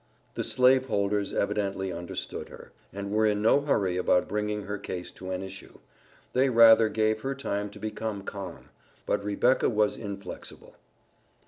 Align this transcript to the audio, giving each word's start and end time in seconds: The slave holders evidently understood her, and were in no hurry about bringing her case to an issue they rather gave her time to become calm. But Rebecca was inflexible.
The 0.33 0.43
slave 0.43 0.87
holders 0.87 1.31
evidently 1.31 1.91
understood 1.91 2.49
her, 2.49 2.71
and 2.91 3.11
were 3.11 3.27
in 3.27 3.39
no 3.39 3.61
hurry 3.61 3.97
about 3.97 4.27
bringing 4.27 4.63
her 4.63 4.79
case 4.79 5.11
to 5.11 5.29
an 5.29 5.43
issue 5.43 5.77
they 6.33 6.49
rather 6.49 6.89
gave 6.89 7.21
her 7.21 7.35
time 7.35 7.69
to 7.69 7.77
become 7.77 8.23
calm. 8.23 8.69
But 9.05 9.23
Rebecca 9.23 9.69
was 9.69 9.95
inflexible. 9.97 10.75